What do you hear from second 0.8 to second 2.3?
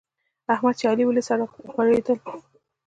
علي وليد؛ سره غوړېدل.